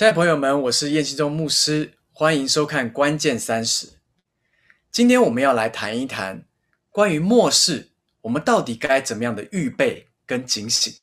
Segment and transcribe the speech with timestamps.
[0.00, 3.86] 亲爱的朋友们，我是燕西中牧师，欢迎收看《关键三十》。
[4.90, 6.46] 今天我们要来谈一谈
[6.88, 7.90] 关于末世，
[8.22, 10.94] 我们到底该怎么样的预备跟警醒。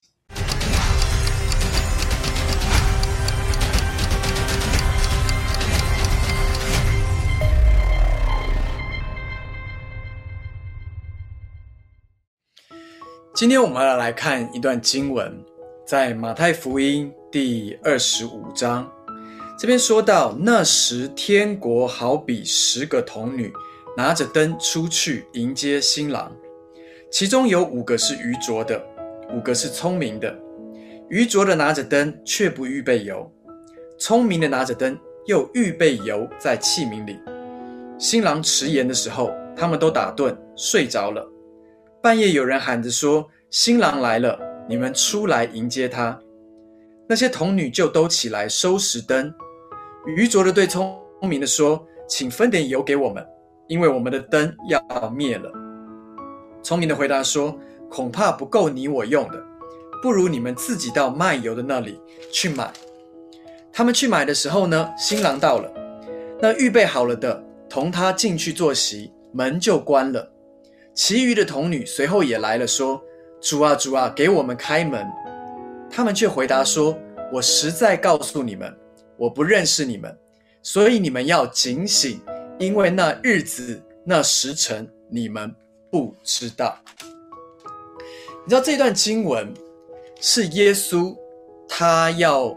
[13.35, 15.45] 今天我们要来看一段经文，
[15.85, 17.13] 在马太福音。
[17.29, 18.89] 第二十五章，
[19.59, 23.51] 这边说到，那时天国好比十个童女
[23.97, 26.31] 拿着灯出去迎接新郎，
[27.11, 28.81] 其中有五个是愚拙的，
[29.35, 30.33] 五个是聪明的。
[31.09, 33.29] 愚拙的拿着灯却不预备油，
[33.99, 37.19] 聪明的拿着灯又预备油在器皿里。
[37.99, 41.29] 新郎迟延的时候，他们都打盹睡着了。
[42.01, 46.17] 半夜有人喊着说：“新郎来了，你们出来迎接他。”
[47.09, 49.33] 那些童女就都起来收拾灯，
[50.05, 53.25] 愚拙的对聪明的说：“请分点油给我们，
[53.67, 55.49] 因为我们的灯要灭了。”
[56.61, 57.57] 聪明的回答说
[57.89, 59.41] ：“恐怕不够你我用的，
[60.01, 61.97] 不如你们自己到卖油的那里
[62.29, 62.69] 去买。”
[63.71, 65.71] 他们去买的时候呢，新郎到了，
[66.41, 70.29] 那预备好了的同他进去坐席，门就关了。
[70.93, 73.01] 其余的童女随后也来了，说
[73.39, 75.07] ：“主啊，主啊，给我们开门。”
[75.89, 76.97] 他们却回答说
[77.33, 78.71] ：“我实在告诉你们，
[79.17, 80.15] 我不认识你们，
[80.61, 82.21] 所以你们要警醒，
[82.59, 85.53] 因为那日子、那时辰，你们
[85.89, 86.77] 不知道。”
[88.45, 89.51] 你知道这段经文
[90.21, 91.13] 是耶稣
[91.67, 92.55] 他要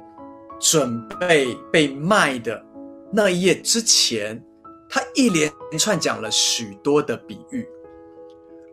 [0.61, 2.63] 准备被卖的
[3.11, 4.41] 那一页之前，
[4.89, 7.67] 他一连串讲了许多的比喻，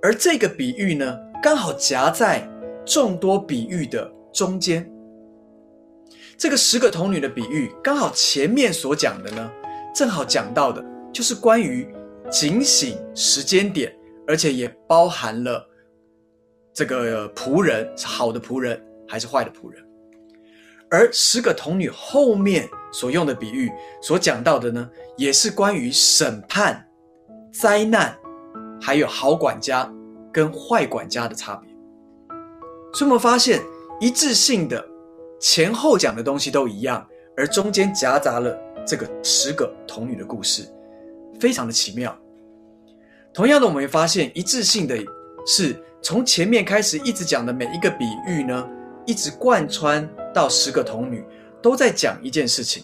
[0.01, 2.47] 而这个比喻呢，刚好夹在
[2.85, 4.11] 众多比喻的。
[4.37, 4.87] 中间
[6.37, 9.51] 这个十个童女的比喻，刚好前面所讲的呢，
[9.95, 11.91] 正好讲到的就是关于
[12.29, 13.91] 警醒时间点，
[14.27, 15.67] 而且也包含了
[16.71, 19.83] 这个仆人是好的仆人还是坏的仆人。
[20.91, 23.71] 而十个童女后面所用的比喻
[24.03, 26.87] 所讲到的呢，也是关于审判、
[27.51, 28.15] 灾难，
[28.79, 29.91] 还有好管家
[30.31, 31.71] 跟坏管家的差别。
[32.93, 33.59] 所以我们发现。
[33.99, 34.85] 一致性的
[35.39, 40.67] 前后讲的东西都一样，而中间夹杂了这个十个童女的故事，
[41.39, 42.17] 非常的奇妙。
[43.33, 44.97] 同样的，我们会发现一致性的
[45.45, 48.67] 是从前面开始一直讲的每一个比喻呢，
[49.05, 51.23] 一直贯穿到十个童女，
[51.61, 52.83] 都在讲一件事情，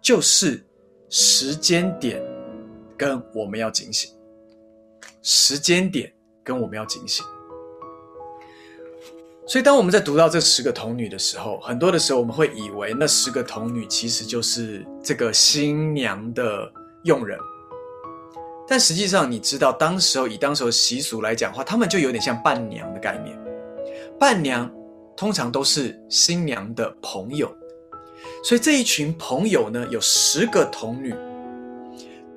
[0.00, 0.64] 就是
[1.08, 2.22] 时间点
[2.96, 4.12] 跟我们要警醒，
[5.22, 6.12] 时间点
[6.44, 7.24] 跟我们要警醒。
[9.50, 16.72] 所以，当我们在读到这十个童女的时候，很多的时候我们会以为那十个童女其实就是这个新娘的
[17.02, 17.36] 佣人。
[18.68, 23.36] 但实际上，你知道，当时候以当时候习俗来讲话，他们就有点像伴娘的概念。
[24.20, 24.72] 伴娘
[25.16, 27.52] 通常都是新娘的朋友，
[28.44, 31.12] 所以这一群朋友呢，有十个童女，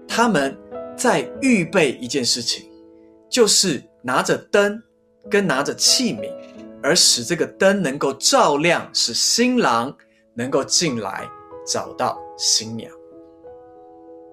[0.08, 0.58] 他们
[0.98, 2.68] 在预备一件事情，
[3.30, 4.82] 就是拿着灯
[5.30, 6.28] 跟拿着器皿。
[6.84, 9.96] 而使这个灯能够照亮，使新郎
[10.34, 11.28] 能够进来
[11.66, 12.92] 找到新娘。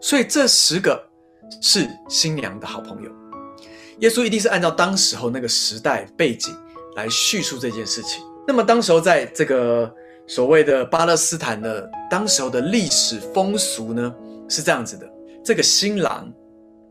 [0.01, 1.01] 所以这十个
[1.63, 3.11] 是新娘的好朋友。
[4.01, 6.57] 耶稣一定是按照当时候那个时代背景
[6.97, 8.25] 来叙述这件事情。
[8.49, 9.95] 那么当时候在这个
[10.27, 14.13] 所谓的巴勒斯坦的当时候的历史风俗呢，
[14.49, 15.07] 是这样子的：
[15.45, 16.33] 这个新郎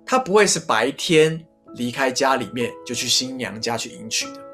[0.06, 1.44] 他不会是白天
[1.76, 4.49] 离开家里面就去新娘家去迎娶的。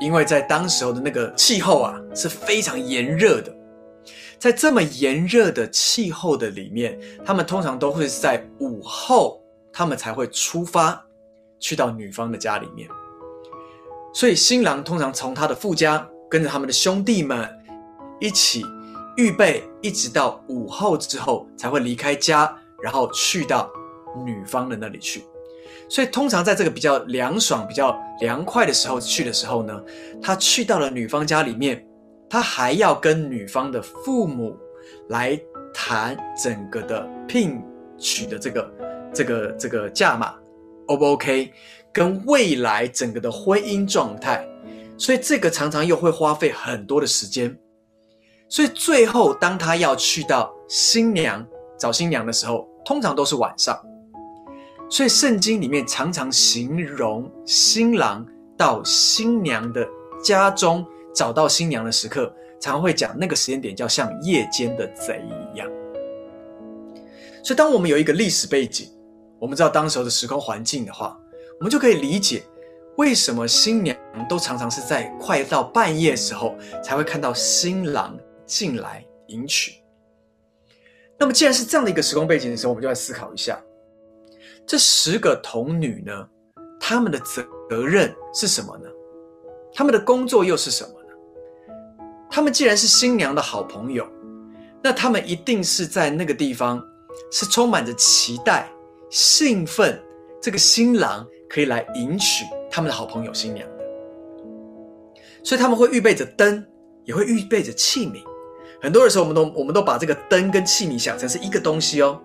[0.00, 3.54] 因为在当时候的那个气候啊是非常炎热的，
[4.38, 11.04] 在这么炎热的气候的里面，他们通常都会在午后，他们才会出发
[11.58, 12.88] 去到女方的家里面。
[14.14, 17.48] 所以新郎通常从他的父家跟着他们的兄弟们
[18.18, 18.64] 一起
[19.16, 22.52] 预备，一直到午后之后才会离开家，
[22.82, 23.70] 然后去到
[24.24, 25.24] 女方的那里去。
[25.90, 29.82] 所以，通常在这个比较凉爽、比较凉快的时候去的时候呢，
[30.22, 31.84] 他去到了女方家里面，
[32.28, 34.56] 他还要跟女方的父母
[35.08, 35.36] 来
[35.74, 37.60] 谈整个的聘
[37.98, 38.72] 娶的这个、
[39.12, 40.36] 这个、这个价码
[40.86, 41.52] ，O 不 OK？
[41.92, 44.48] 跟未来整个的婚姻状态，
[44.96, 47.58] 所以这个常常又会花费很多的时间。
[48.48, 51.44] 所以最后，当他要去到新娘
[51.76, 53.76] 找新娘的时候，通常都是晚上。
[54.90, 58.26] 所以圣经里面常常形容新郎
[58.58, 59.88] 到新娘的
[60.22, 60.84] 家中
[61.14, 65.22] 找到新娘的时刻，常会讲那个时间点叫像夜间的贼
[65.54, 65.70] 一样。
[67.42, 68.90] 所以，当我们有一个历史背景，
[69.38, 71.16] 我们知道当时候的时空环境的话，
[71.60, 72.42] 我们就可以理解
[72.96, 73.96] 为什么新娘
[74.28, 79.72] 都常常是在快到半夜时候才会看到新郎进来迎娶。
[81.16, 83.58] 那么，既然是这样的一个时空背景的时候，我们就来思考一下，
[84.70, 86.12] 这十个童女呢，
[86.78, 88.88] 他们的责责任是什么呢？
[89.74, 92.06] 他们的工作又是什么呢？
[92.30, 94.06] 他们既然是新娘的好朋友，
[94.80, 96.80] 那他们一定是在那个地方。
[97.32, 98.70] 是充满着期待、
[99.10, 100.00] 兴奋，
[100.40, 103.84] 这个新郎可以来迎娶他们的好朋友新娘的，
[105.42, 106.64] 所以他们会预备着灯，
[107.04, 108.22] 也会预备着器皿。
[108.80, 112.22] 很多的时候，我们都我们都把这个灯跟器皿想成是一个东西哦，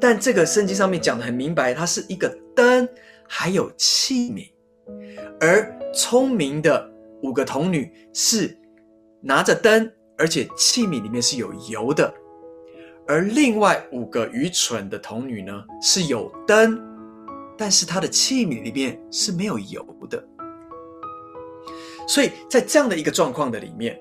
[0.00, 2.88] 但这个圣经上面讲的很明白，它是一个灯，
[3.28, 4.50] 还有器皿。
[5.40, 6.90] 而聪明的
[7.22, 8.56] 五个童女是
[9.20, 12.12] 拿着灯，而且器皿里面是有油的。
[13.06, 16.80] 而另外五个愚蠢的童女呢，是有灯，
[17.56, 20.22] 但是她的器皿里面是没有油的。
[22.06, 23.98] 所以在这样的一个状况的里面，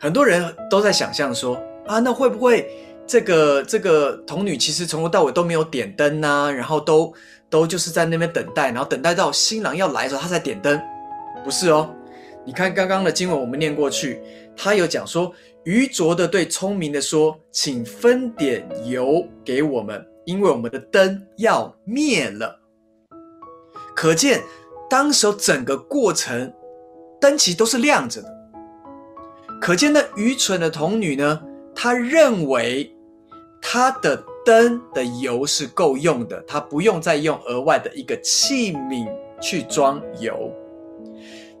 [0.00, 1.56] 很多人都在想象说：
[1.86, 2.70] 啊，那会不会
[3.06, 6.52] 这个这个童女其实从头到尾都没有点灯呢？
[6.52, 7.12] 然后都
[7.48, 10.80] 都就是在那边等待，然后等待到新郎要来的时候，她才点灯？
[11.44, 11.90] 不是哦，
[12.44, 14.20] 你看刚刚的经文，我们念过去，
[14.56, 15.34] 他有讲说。
[15.64, 22.60] 愚拙的对聪明的说：“请分点油给我们，因为我们的灯要灭了。”
[23.96, 24.42] 可见，
[24.90, 26.52] 当时整个过程
[27.18, 28.28] 灯其实都是亮着的。
[29.58, 31.40] 可见，那愚蠢的童女呢？
[31.74, 32.93] 她认为
[33.66, 40.52] 他的灯的油是够用的，他不用再用额外的一个器皿去装油。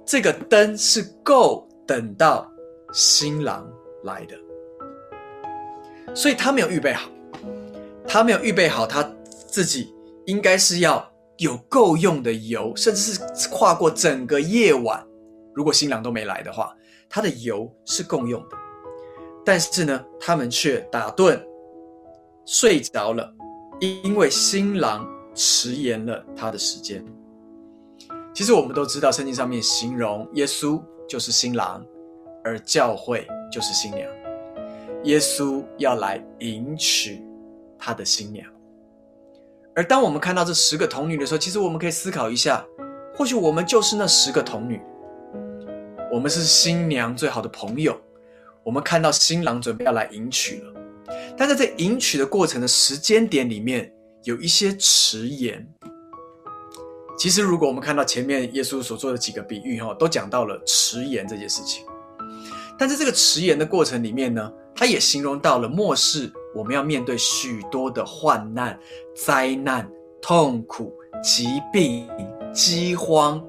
[0.04, 2.46] 这个灯是够等到
[2.92, 3.66] 新郎。
[4.04, 4.36] 来的，
[6.14, 7.08] 所以他没有预备好，
[8.06, 9.02] 他没有预备好他
[9.48, 9.94] 自己
[10.26, 15.02] 应该是要有够用的油，甚至是跨过整个夜晚，
[15.54, 16.76] 如果新郎都没来的话，
[17.08, 18.58] 他的油是够用的。
[19.42, 21.40] 但是呢，他们却打盹
[22.46, 23.32] 睡着了，
[23.80, 27.04] 因为新郎迟延了他的时间。
[28.32, 31.84] 其实我们都知道，圣经上面形容耶稣就是新郎。
[32.46, 34.06] 而教会就是新娘，
[35.04, 37.24] 耶稣要来迎娶
[37.78, 38.46] 他的新娘。
[39.74, 42.62] 而当我们看到这十个童女的时候，其实我们可以思考一下，
[43.14, 44.78] 或许我们就是那十个童女，
[46.12, 47.98] 我们是新娘最好的朋友。
[48.62, 50.74] 我们看到新郎准备要来迎娶了，
[51.36, 53.92] 但在这迎娶的过程的时间点里面，
[54.24, 55.66] 有一些迟延。
[57.16, 61.84] 其实，如果我们看到前面耶稣所做的几个比喻，哈，都讲到了迟延这件事情。
[62.76, 68.76] 但在这个迟延的过程里面呢，他也形容到了末世，我们要面对许多的患难、
[69.14, 69.88] 灾难、
[70.20, 70.92] 痛苦、
[71.22, 72.08] 疾病、
[72.52, 73.40] 饥荒。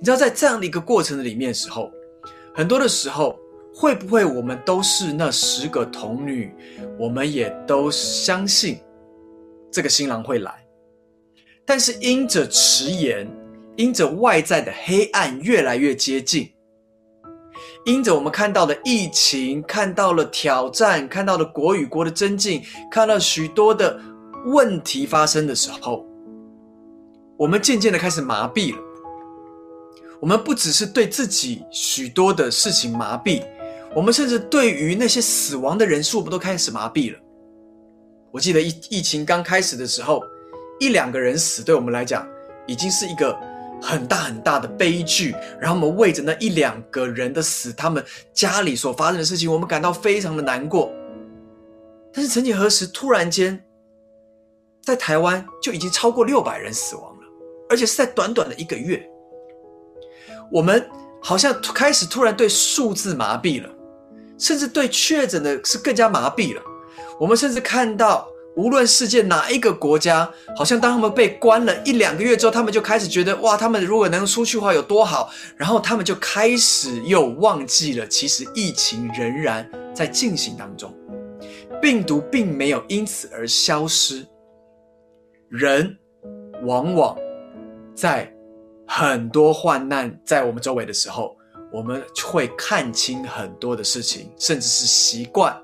[0.00, 1.88] 你知道，在这样的一个过程的里面时候，
[2.52, 3.38] 很多的时候，
[3.80, 6.52] 会不会我们都是那十个童女，
[6.98, 8.80] 我们也都相信
[9.70, 10.52] 这个新郎会来，
[11.64, 13.30] 但是因着迟延，
[13.76, 16.52] 因着外在的黑暗越来越接近。
[17.86, 22.60] 因着我们看到了疫情，看到了挑战，看到了国与国的增进，
[22.90, 23.96] 看到许多的
[24.46, 26.04] 问题发生的时候，
[27.36, 28.82] 我们渐渐的开始麻痹了。
[30.20, 33.40] 我们不只是对自己许多的事情麻痹，
[33.98, 37.18] 我们甚至对于那些死亡的人数，我们都开始麻痹了。
[38.30, 40.22] 我记得疫疫情刚开始的时候，
[40.78, 42.24] 一两个人死，对我们来讲，
[42.68, 43.36] 已经是一个。
[43.80, 50.92] 很大很大的悲剧，然后我们为着那一两个人的死，他们家里所发生的事情，我们感到非常的难过。
[52.12, 53.64] 但是曾几何时，突然间，
[54.82, 57.22] 在台湾就已经超过六百人死亡了，
[57.70, 59.08] 而且是在短短的一个月，
[60.50, 60.84] 我们
[61.22, 63.70] 好像开始突然对数字麻痹了，
[64.38, 66.62] 甚至对确诊的是更加麻痹了。
[67.18, 68.28] 我们甚至看到。
[68.56, 75.30] 无论世界哪一个国家，好像当他们被关了一两个月之后，他们就开始觉得哇，他们如果能出去的话有多好。
[75.56, 80.92] 然后他们就开始又忘记了，其实疫情仍然在进行当中，
[81.80, 84.26] 病毒并没有因此而消失。
[85.48, 85.96] 人
[86.64, 87.16] 往往
[87.94, 88.28] 在
[88.88, 91.37] 很多患难在我们周围的时候，
[91.72, 95.56] 我们会看清很多的事情，甚至是习惯。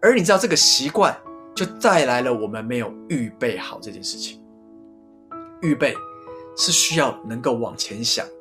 [0.00, 1.16] 而你知道这个习惯。
[1.54, 4.42] 就带来了我们没有预备好这件事情。
[5.62, 5.94] 预备
[6.56, 8.32] 是需要能够往前想的，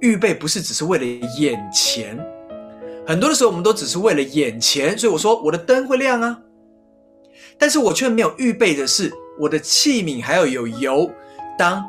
[0.00, 1.04] 预备不是只是为了
[1.38, 2.18] 眼前
[3.06, 6.36] 很多的时候，我们都只是为了眼前，所以我说我的灯会亮啊，
[7.56, 11.08] 但是我却没有预备的是我的器皿还要有油。
[11.56, 11.88] 当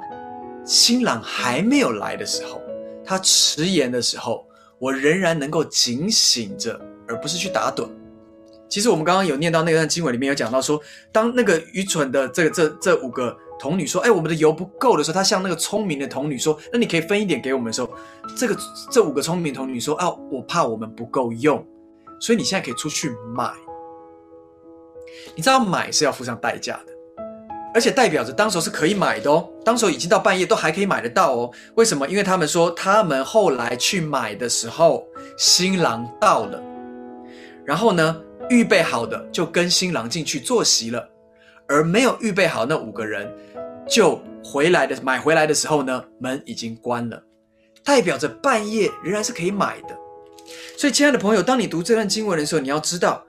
[0.64, 2.62] 新郎还没有来的时候，
[3.08, 4.46] 他迟延的时候，
[4.78, 7.88] 我仍然能够警醒着，而不是去打盹。
[8.68, 10.78] 其实我们刚刚有念到那段经文里面有讲到说，
[11.10, 17.90] 当那个愚蠢的这个这这五个童女说：“哎，我们的油不够的时候”，他向那个聪明的童女说：“那你可以分一点给我们的时候”，
[18.36, 18.58] 这个
[18.92, 21.66] 这五个聪明童女说：“啊，我怕我们不够用，
[22.20, 23.50] 所以你现在可以出去买。
[25.34, 26.94] 你知道买是要付上代价的，
[27.74, 31.52] 而且代表着当时候是可以买的哦，当时候已经到半夜都还可以买得到哦。
[31.76, 32.08] 为什么？
[32.08, 35.06] 因为他们说他们后来去买的时候，
[35.38, 36.62] 新郎到了，
[37.66, 41.06] 然后呢？”预备好的就跟新郎进去坐席了，
[41.68, 43.30] 而没有预备好那五个人
[43.86, 47.22] 就回来的买回来的时候呢，门已经关了，
[47.84, 49.94] 代表着半夜仍然是可以买的。
[50.78, 53.22] 所以，亲爱的朋友，当你读这段经文的时候，你要知道，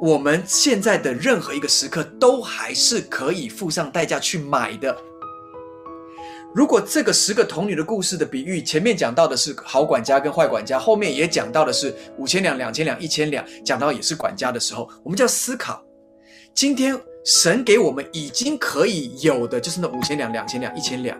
[0.00, 4.96] 我们现在的任何一个时刻都还是可以付上代价去买的。
[6.54, 15.84] 如果这个十个童女的故事的比喻，前面讲到的是好管家跟坏管家，后面也讲到的是五千两、两千两、一千两，讲到也是管家的时候，我们就要思考：
[16.54, 21.16] 今天神给我们已经可以有的，就是那五千两、两千两、一千两，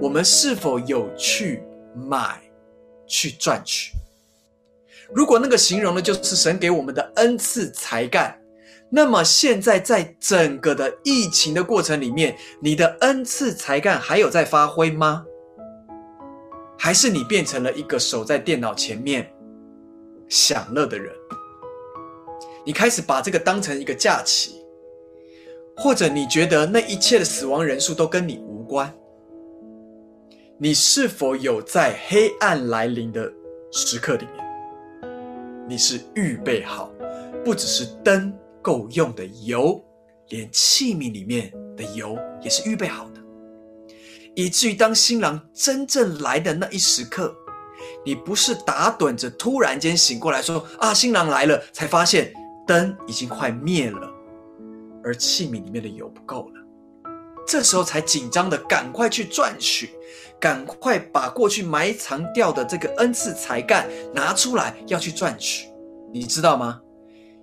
[0.00, 1.62] 我们是否有去
[1.94, 2.40] 买、
[3.06, 3.92] 去赚取？
[5.14, 8.38] 如果那个形容的就是神给我们的恩赐才干。
[8.88, 15.24] 那么现在，在整个的疫情的过程里面，你的恩赐才干还有在发挥吗？
[16.78, 19.28] 还是你变成了一个守在电脑前面
[20.28, 21.12] 享乐的人？
[22.64, 24.64] 你开始把这个当成一个假期，
[25.76, 28.94] 或者你觉得那一切的死亡人数都跟你无关？
[30.58, 33.32] 你是否有在黑暗来临的
[33.72, 34.45] 时刻里面，
[35.68, 36.92] 你是预备好，
[37.44, 38.32] 不只是灯？
[38.62, 39.80] 够用的油，
[40.30, 43.20] 连器皿里面的油也是预备好的，
[44.34, 47.32] 以至于当新郎真正来的那一时刻，
[48.04, 52.32] 你不是打盹着突然间醒过来说啊，新郎来了，才发现
[52.66, 54.10] 灯已经快灭了，
[55.04, 56.65] 而器皿里面的油不够了，
[57.46, 59.90] 这时候才紧张的赶快去赚取，
[60.40, 65.68] 赶快把过去埋藏掉的这个恩赐才干拿出来要去赚取，
[66.12, 66.80] 你知道吗？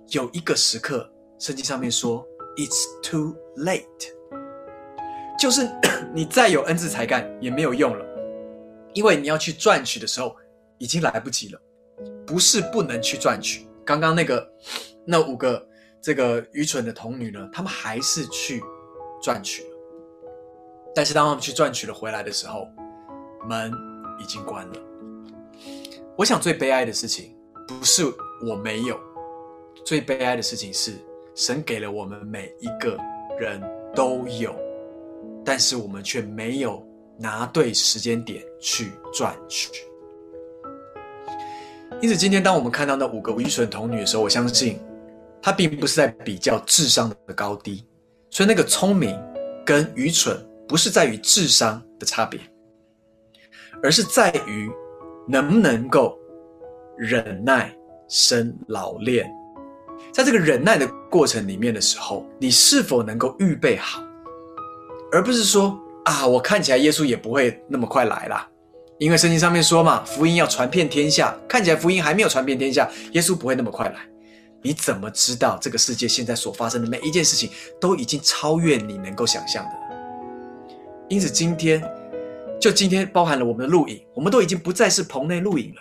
[0.08, 1.10] 有一个时刻。
[1.38, 2.24] 圣经上面说
[2.56, 3.82] ，It's too late，
[5.38, 5.68] 就是
[6.14, 8.04] 你再有恩赐才干也没有用了，
[8.94, 10.36] 因为你要去赚取的时候
[10.78, 11.60] 已经来不及了。
[12.26, 14.48] 不是不能去赚取，刚刚那个
[15.04, 15.66] 那五个
[16.00, 18.62] 这个愚蠢的童女呢，他们还是去
[19.22, 19.73] 赚取了，
[20.94, 22.68] 但是当他们去赚取了回来的时候，
[23.48, 23.72] 门
[24.20, 24.74] 已经关了。
[26.16, 27.34] 我想最悲哀的事情
[27.66, 28.04] 不是
[28.46, 28.98] 我没有，
[29.84, 30.92] 最悲哀的事情是。
[31.36, 32.96] 神给了我们每一个
[33.40, 33.60] 人
[33.92, 34.54] 都有，
[35.44, 36.80] 但是我们却没有
[37.18, 39.68] 拿对时间点去赚取。
[42.00, 44.78] 因此，今天当我们看到那五个愚蠢童女的时候，我相信，
[45.42, 47.84] 他并不是在比较智商的高低，
[48.30, 49.20] 所以那个聪明
[49.66, 52.40] 跟愚蠢不是在于智商的差别，
[53.82, 54.70] 而是在于
[55.28, 56.18] 能不能够
[56.96, 57.74] 忍耐
[58.08, 59.30] 生老练。
[60.12, 64.02] 在这个忍耐的过程里面的时候，你是否能够预备好，
[65.12, 68.48] 而不是说啊，我看起来耶稣也不会那么快来啦，
[68.98, 74.00] 因为圣经上面说嘛，福音要传遍天下，看起来福音还没有传遍天下，耶稣不会那么快来。
[74.62, 79.70] 你怎么知道这个世界现在所发生的每一件事情都已经超越你能够想象的？
[81.14, 81.82] 因此，今天
[82.60, 85.80] 就今天包含了我们的录影，我们都已经不再是棚内录影了，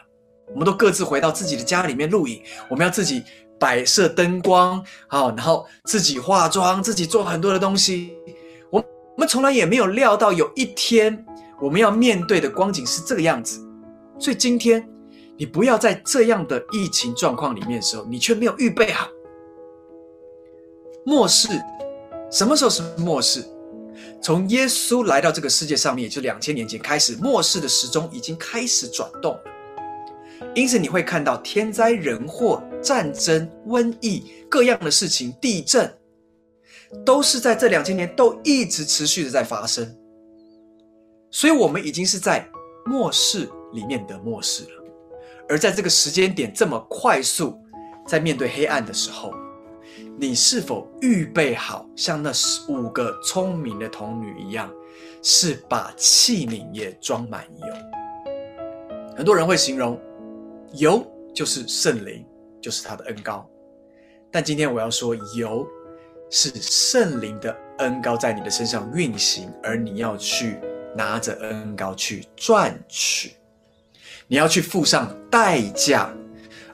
[0.51, 3.23] 我们都各自回到自己的家里面录影，我们要自己。
[3.59, 8.11] 摆设灯光，好，然后自己化妆，自己做很多的东西。
[8.69, 8.83] 我
[9.15, 11.25] 我们从来也没有料到有一天
[11.61, 13.65] 我们要面对的光景是这个样子。
[14.19, 14.85] 所以今天
[15.37, 19.07] 你不要在这样的疫情状况里面的时候，你却没有预备好。
[21.05, 21.47] 末世
[22.29, 23.45] 什么时候是末世？
[24.23, 29.43] 从耶稣来到这个世界上面，也就两千年前开始，末世的时钟已经开始转动了。
[30.55, 35.93] 因此，你会看到天灾人祸、战争、瘟疫各样的事情，地震，
[37.03, 39.93] 都是在这两千年都一直持续的在发生。
[41.29, 42.47] 所以，我们已经是在
[42.85, 44.83] 末世里面的末世了。
[45.49, 47.59] 而在这个时间点这么快速，
[48.07, 49.33] 在面对黑暗的时候，
[50.19, 52.31] 你是否预备好，像那
[52.67, 54.71] 五个聪明的童女一样，
[55.21, 57.67] 是把器皿也装满油？
[59.15, 59.99] 很多人会形容。
[60.73, 62.25] 油就是圣灵，
[62.59, 63.47] 就是他的恩高。
[64.31, 65.67] 但今天我要说，油
[66.31, 70.57] 是圣灵的恩高在你的身上运行，而你要去
[70.95, 73.33] 拿着恩高去赚取，
[74.27, 76.11] 你要去付上代价，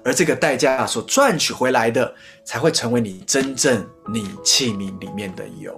[0.03, 2.13] 而这个代价所赚取回来的，
[2.43, 5.73] 才会成为你真正你器皿里面的油。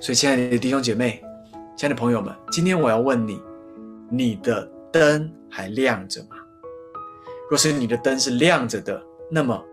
[0.00, 1.22] 所以，亲爱的弟兄姐妹，
[1.76, 3.42] 亲爱的朋友们，今天我要问你：
[4.10, 6.36] 你的灯还亮着吗？
[7.50, 9.64] 若是你的灯是亮着的，那么。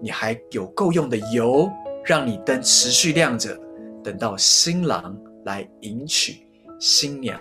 [0.00, 1.68] 你还有够用的油，
[2.04, 3.58] 让你灯持续亮着，
[4.00, 6.36] 等到新郎来迎娶
[6.78, 7.36] 新娘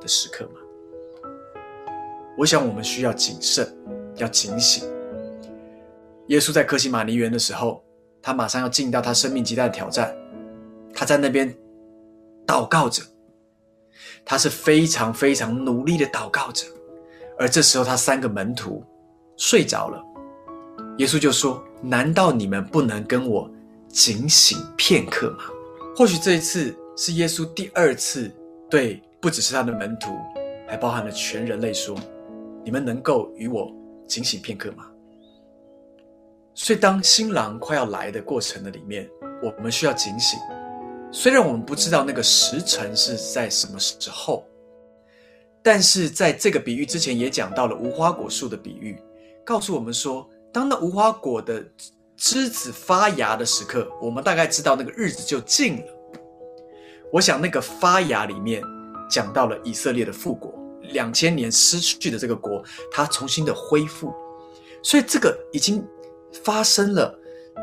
[0.00, 0.54] 的时刻吗？
[2.36, 3.72] 我想我们需要谨慎，
[4.22, 4.88] 要警醒。
[6.28, 7.84] 耶稣在克西马尼园的时候，
[8.22, 10.16] 他马上要进到他生命极大的挑战，
[10.94, 11.54] 他在那边
[12.46, 13.02] 祷告着，
[14.24, 16.64] 他是非常非常努力的祷告着，
[17.38, 18.82] 而这时候他三个门徒
[19.36, 20.02] 睡着了，
[20.96, 21.62] 耶稣就说。
[21.84, 23.50] 难道你们不能跟我
[23.88, 25.46] 警醒片刻吗？
[25.96, 28.30] 或许这一次是耶稣第二次
[28.70, 30.16] 对不只是他的门徒，
[30.68, 31.98] 还包含了全人类说
[32.64, 33.68] ：“你们能够与我
[34.06, 34.86] 警醒片刻吗？”
[36.54, 39.08] 所以，当新郎快要来的过程的里面，
[39.42, 40.38] 我们需要警醒。
[41.10, 44.44] 虽然我们不知道那个时辰是在什么时候，
[45.62, 49.02] 但是在这个比喻之前也讲到了无花果树的比喻，
[49.44, 50.28] 告诉我们说。
[50.54, 51.64] 当那无花果的
[52.14, 55.86] 枝子发芽的时刻，我们大概知道那个日子就近了。
[57.10, 58.62] 我想那个发芽里面
[59.08, 60.52] 讲到了以色列的复国，
[60.92, 64.12] 两千年失去的这个国，它重新的恢复。
[64.82, 65.84] 所以这个已经
[66.44, 67.18] 发生了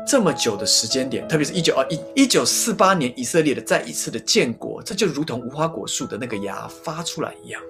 [0.06, 7.60] 这么久的时间点，特别是一九二一一九四八年以色列的再一次的建国，这就如同无花果树的那个芽发出来一样。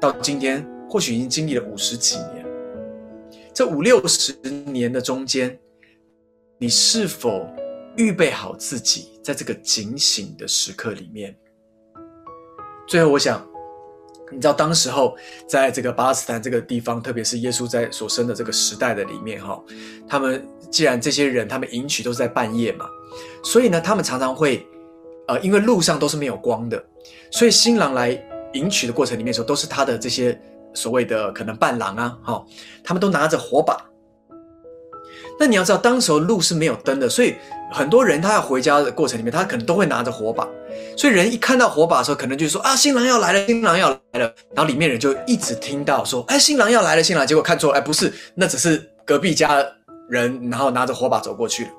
[0.00, 2.44] 到今天，或许已经经历了五十几年。
[3.52, 4.32] 这五六十
[4.66, 5.58] 年的中间，
[6.58, 7.48] 你是否
[7.96, 11.36] 预备好自己，在这个警醒的时刻里面？
[12.86, 13.48] 最后，我想，
[14.32, 19.62] 你知道，当时候在这个巴勒斯坦这个地方，特别是耶稣在所生的这个时代的里面，哈，
[20.08, 22.86] 他们既然这些人他们迎娶都是在半夜嘛，
[23.42, 24.66] 所以呢，他们常常会，
[25.28, 26.82] 呃，因为路上都是没有光的，
[27.30, 28.10] 所以新郎来
[28.54, 30.38] 迎娶的过程里面时候，都是他的这些。
[30.76, 32.44] 所谓的可能伴郎啊，哈，
[32.82, 33.76] 他们都拿着火把。
[35.38, 37.36] 那你要知道，当时候路是没有灯的，所以
[37.70, 40.48] 很多人他要回家的过程里面，他可能都会拿着火把。
[40.96, 44.32] 所以人一看到火把的时候，可能就说啊，新郎要来了，新郎要来了。
[44.54, 47.26] 然后里面人就一直听到说，哎，新郎要来了，新郎。
[47.26, 49.64] 结果看错，哎，不是，那只是隔壁家
[50.08, 51.70] 人，然后拿着火把走过去了。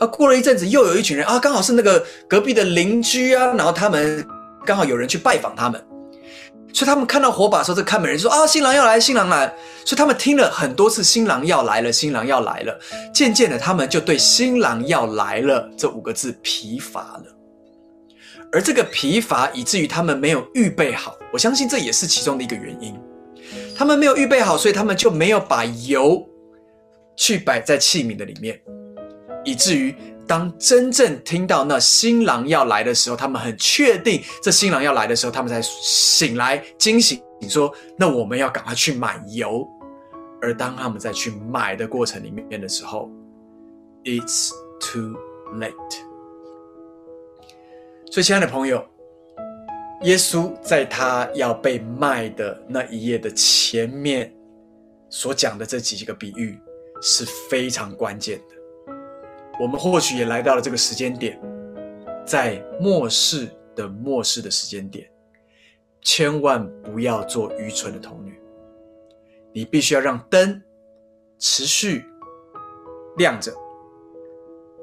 [0.00, 4.26] 啊，过了一阵子，又有一群人啊，刚好是那个隔壁的邻居啊，然后他们
[4.64, 5.82] 刚好有人去拜访他们。
[6.72, 9.46] 所以他们看到火把的时候，这看门人说：“啊，新郎要来，新郎来。”
[9.82, 12.78] 所以他们听了很多次“新郎要来了，新郎要来了”，
[13.14, 17.35] 渐渐的，他们就对“新郎要来了”这五个字疲乏了。
[18.56, 21.14] 而这个疲乏，以至于他们没有预备好。
[21.30, 22.98] 我相信这也是其中的一个原因。
[23.76, 26.26] 他们没有预备好，所以他们就没有把油
[27.18, 28.58] 去摆在器皿的里面，
[29.44, 29.94] 以至于。
[30.28, 39.64] 当真正听到那新郎要来的时候，他们很确定这新郎要来的时候，他们才醒来惊醒，说：“那我们要赶快去买油。”
[40.42, 43.08] 而当他们在去买的过程里面的时候
[44.02, 45.14] ，It's too
[45.60, 46.05] late。
[48.16, 48.82] 所以，亲爱的朋友，
[50.04, 54.34] 耶稣在他要被卖的那一页的前面
[55.10, 56.58] 所讲的这几个比喻
[57.02, 58.94] 是非常关键的。
[59.60, 61.38] 我们或许也来到了这个时间点，
[62.24, 65.06] 在末世的末世的时间点，
[66.00, 68.40] 千万不要做愚蠢的童女。
[69.52, 70.62] 你必须要让灯
[71.38, 72.02] 持续
[73.18, 73.52] 亮着，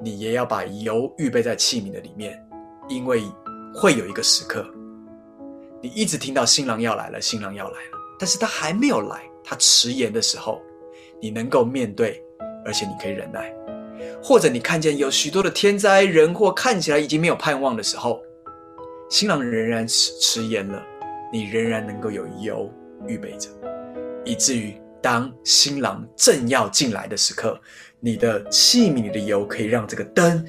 [0.00, 2.40] 你也要把油预备在器皿的里面，
[2.88, 3.24] 因为
[3.74, 4.66] 会有一个时刻，
[5.80, 10.60] 你一直听到新郎要来了，新郎要来了，但是他还没有来，他迟延的时候，
[11.20, 12.22] 你能够面对，
[12.64, 13.52] 而且你可以忍耐。
[14.22, 18.20] 或者你看见有许多的天灾人祸，看起来已经没有盼望的时候，
[19.08, 20.82] 新郎仍然迟迟延了，
[21.32, 22.70] 你仍然能够有油
[23.06, 23.48] 预备着，
[24.24, 27.58] 以至于当新郎正要进来的时刻，
[28.00, 30.44] 你的器皿里的油可以让这个灯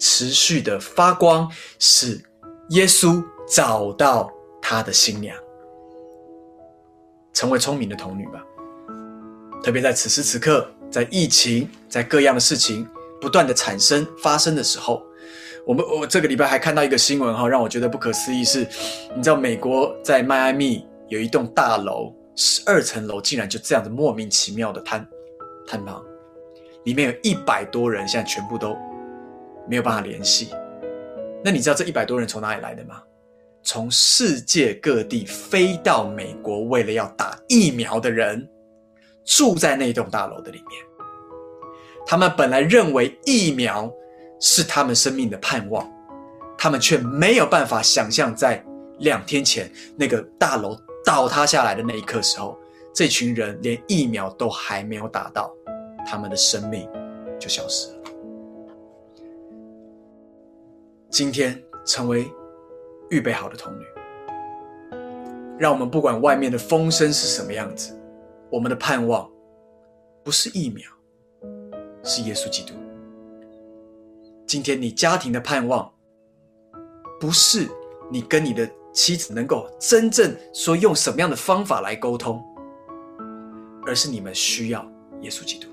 [0.00, 2.20] 持续的发光，使
[2.70, 4.28] 耶稣找到
[4.60, 5.36] 他的新娘，
[7.32, 8.42] 成为聪明的童女吧。
[9.62, 12.88] 特别在此时此刻，在疫情，在各样的事情。
[13.20, 15.02] 不断的产生发生的时候，
[15.66, 18.42] 我们我这个礼拜还看到一个新闻哈，让我觉得不可思议。
[18.42, 18.66] 是，
[19.14, 25.06] 你知道美国在迈阿密有一栋大楼十二层楼竟然就这样子莫名其妙的坍
[25.68, 26.00] 坍塌，
[26.84, 28.74] 里面有一百多人，现在全部都
[29.68, 30.50] 没有办法联系。
[31.44, 33.02] 那你知道这一百多人从哪里来的吗？
[33.62, 38.48] 从世界各地飞到美国，为了要打疫苗的人，
[39.24, 40.82] 住在那栋大楼的里面。
[42.06, 43.92] 他们本来认为疫苗
[44.40, 45.86] 是他们生命的盼望，
[46.56, 48.64] 他们却没有办法想象，在
[49.00, 52.58] 两天前那个大楼倒塌下来的那一刻时候，
[52.94, 55.54] 这群人连疫苗都还没有打到，
[56.06, 56.88] 他们的生命
[57.38, 58.09] 就消失了。
[61.10, 62.30] 今天成为
[63.10, 63.84] 预备好的童女，
[65.58, 68.00] 让我们不管外面的风声是什么样子，
[68.48, 69.28] 我们的盼望
[70.22, 70.88] 不是疫苗，
[72.04, 72.74] 是耶稣基督。
[74.46, 75.92] 今天你家庭的盼望，
[77.18, 77.68] 不是
[78.08, 82.40] 你跟你的妻子能够真正说用什么样的方法来沟通，
[83.84, 84.88] 而是你们需要
[85.22, 85.69] 耶稣基督。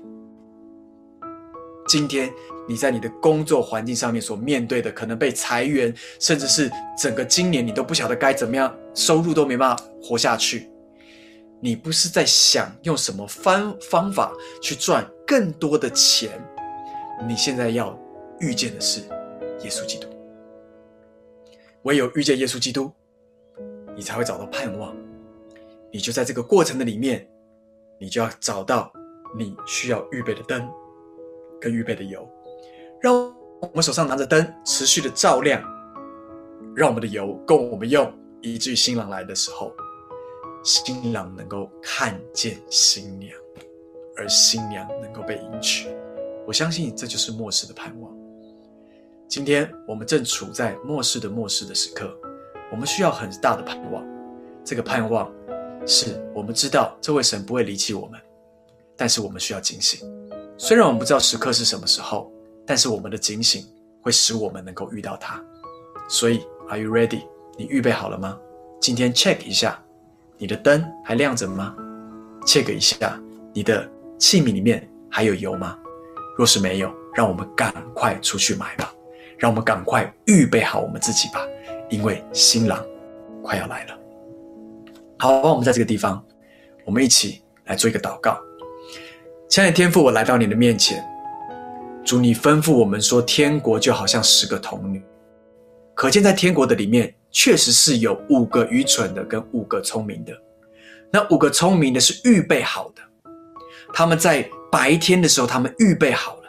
[1.88, 2.32] 今天。
[2.70, 10.70] 你在你的工作环境上面所面对的，可能被裁员，甚至是整个今年你都不晓得该怎么样，收入都没办法活下去。
[11.62, 16.28] 你不是在想用什么方方法去赚更多的钱，
[17.26, 17.98] 你现在要
[18.38, 19.00] 遇见的是
[19.62, 20.06] 耶稣基督。
[21.84, 22.92] 唯有遇见耶稣基督，
[23.96, 24.94] 你才会找到盼望。
[25.90, 27.26] 你就在这个过程的里面，
[27.98, 28.92] 你就要找到
[29.38, 30.68] 你需要预备的灯
[31.60, 32.28] 跟预备的油。
[33.00, 33.14] 让
[33.60, 35.62] 我们手上拿着灯，持续的照亮，
[36.74, 39.72] 让我们的油够我们用，以至于新郎来的时候，
[40.64, 43.32] 新郎能够看见新娘，
[44.16, 45.88] 而新娘能够被迎娶。
[46.46, 48.12] 我相信这就是末世的盼望。
[49.28, 52.12] 今天我们正处在末世的末世的时刻，
[52.72, 54.04] 我们需要很大的盼望。
[54.64, 55.32] 这个盼望
[55.86, 58.20] 是我们知道这位神不会离弃我们，
[58.96, 60.17] 但是我们需要警醒。
[60.58, 62.30] 虽然我们不知道时刻是什么时候。
[62.70, 63.64] 但是我们的警醒
[64.02, 65.42] 会使我们能够遇到它，
[66.06, 67.22] 所以 Are you ready？
[67.56, 68.38] 你预备好了吗？
[68.78, 69.82] 今天 check 一下，
[70.36, 71.74] 你的灯还亮着吗
[72.44, 73.18] ？check 一下，
[73.54, 75.78] 你的器皿里面还有油吗？
[76.36, 78.92] 若是没有，让我们赶快出去买吧，
[79.38, 81.40] 让我们赶快预备好我们自己吧，
[81.88, 82.84] 因为新郎
[83.42, 83.98] 快要来了。
[85.18, 86.22] 好，我们在这个地方，
[86.84, 88.38] 我们一起来做一个祷告。
[89.48, 91.02] 亲爱的天父，我来到你的面前。
[92.04, 95.02] 主，你吩咐我们说，天国就好像十个童女，
[95.94, 100.34] 可见在天国的里面，确实是有五个愚蠢的跟五个聪明的。
[101.10, 103.00] 那五个聪明的是预备好的，
[103.94, 106.42] 他们在白天的时候，他们预备好了，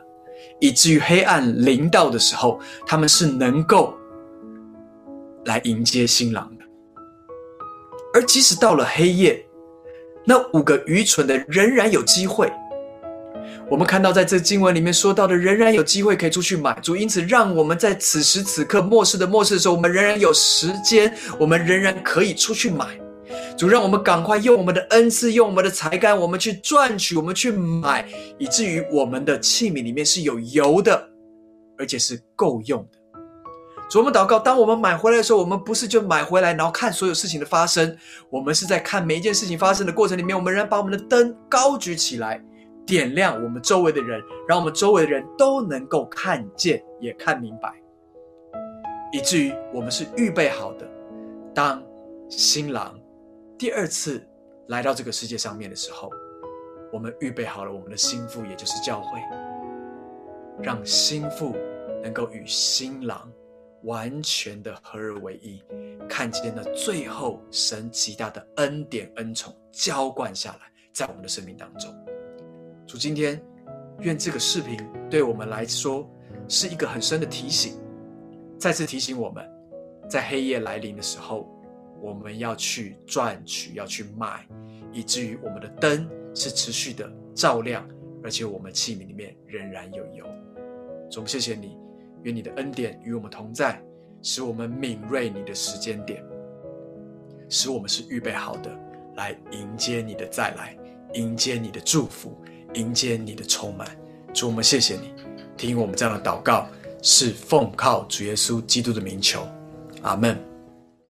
[0.59, 3.93] 以至于黑暗临到的时候，他们是能够
[5.45, 6.65] 来迎接新郎的。
[8.13, 9.41] 而即使到了黑夜，
[10.25, 12.51] 那五个愚蠢的仍然有机会。
[13.69, 22.87] 我们看到，在这经文里面说到的，仍然有机会可以出去买主，因此让我们在此时此刻末世的末世的时候，我们仍然有时间，我们仍然可以出去买
[23.55, 28.07] 主，让我们赶快用我们的恩赐，用我们的才干，我们去赚取，我们去买，
[28.39, 31.07] 以至于我们的器皿里面是有油的，
[31.77, 32.97] 而且是够用的。
[33.87, 37.95] 主，我们祷告，当我们买回来的时候，我们不是就买回来，然后看所有事情的发生，
[38.31, 42.43] 我们是在看每一件事情发生的过程里面，我们仍然把我们的灯高举起来。
[42.89, 47.71] 点亮我们周围的人，让我们周围的人都能够看见，也看明白，
[49.13, 50.89] 以至于我们是预备好的。
[51.53, 51.83] 当
[52.29, 52.99] 新郎
[53.59, 54.27] 第二次
[54.69, 56.09] 来到这个世界上面的时候，
[56.91, 59.19] 我们预备好了我们的心腹，也就是教会，
[60.59, 61.55] 让心腹
[62.01, 63.31] 能够与新郎
[63.83, 65.61] 完全的合而为一，
[66.09, 71.93] 看见那最后神极大的恩典恩宠浇灌下来，在我们的生命当中。
[72.89, 73.39] 主今天，
[73.99, 74.75] 愿这个视频
[75.11, 76.09] 对我们来说
[76.47, 77.79] 是一个很深的提醒，
[78.57, 79.47] 再次提醒我们，
[80.09, 81.47] 在黑夜来临的时候，
[82.01, 84.43] 我们要去赚取，要去买，
[84.91, 87.87] 以至于我们的灯是持续的照亮，
[88.23, 90.25] 而且我们器皿里面仍然有油。
[91.11, 91.77] 主，谢谢你，
[92.23, 93.79] 愿你的恩典与我们同在，
[94.23, 96.25] 使我们敏锐你的时间点，
[97.49, 98.75] 使我们是预备好的
[99.15, 100.75] 来迎接你的再来，
[101.13, 102.35] 迎接你的祝福。
[102.73, 103.87] 迎接你的充满，
[104.33, 105.13] 主我们谢谢你，
[105.57, 106.67] 听我们这样的祷告，
[107.01, 109.47] 是奉靠主耶稣基督的名求，
[110.01, 110.48] 阿门。